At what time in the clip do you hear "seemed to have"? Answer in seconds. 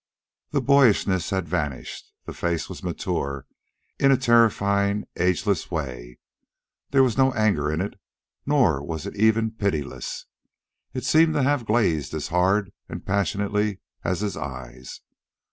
11.05-11.67